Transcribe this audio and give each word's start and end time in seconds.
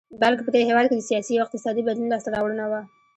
بلکې 0.21 0.43
په 0.45 0.51
دې 0.53 0.61
هېواد 0.69 0.85
کې 0.87 0.95
د 0.97 1.01
سیاسي 1.09 1.31
او 1.35 1.43
اقتصادي 1.45 1.81
بدلون 1.83 2.11
لاسته 2.11 2.29
راوړنه 2.35 2.65
وه. 2.71 2.81